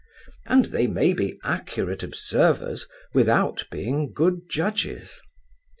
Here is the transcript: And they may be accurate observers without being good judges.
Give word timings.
And 0.47 0.65
they 0.65 0.87
may 0.87 1.13
be 1.13 1.37
accurate 1.43 2.01
observers 2.01 2.87
without 3.13 3.67
being 3.69 4.11
good 4.11 4.49
judges. 4.49 5.21